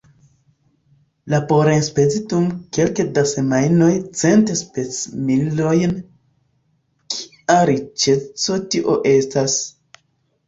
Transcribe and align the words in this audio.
Laborenspezi 1.31 2.21
dum 2.31 2.47
kelke 2.77 3.03
da 3.17 3.23
semajnoj 3.31 3.89
cent 4.21 4.53
spesmilojn-- 4.61 5.93
kia 7.19 7.59
riĉeco 7.71 8.57
tio 8.73 8.97
estas! 9.11 9.59